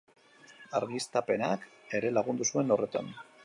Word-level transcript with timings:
Argiztapenak 0.79 1.69
ere 2.01 2.13
lagundu 2.19 2.51
zuen 2.53 2.77
horretan. 2.77 3.17